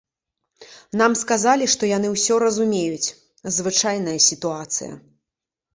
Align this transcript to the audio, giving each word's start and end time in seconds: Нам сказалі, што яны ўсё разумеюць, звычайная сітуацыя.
Нам 1.01 1.11
сказалі, 1.23 1.65
што 1.73 1.83
яны 1.97 2.07
ўсё 2.15 2.35
разумеюць, 2.47 3.13
звычайная 3.61 4.19
сітуацыя. 4.31 4.93